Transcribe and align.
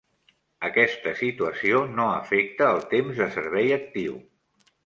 Aquesta 0.69 1.13
situació 1.19 1.83
no 1.99 2.07
afecta 2.15 2.71
el 2.77 2.83
temps 2.95 3.23
de 3.23 3.31
servei 3.37 3.73
actiu. 3.81 4.21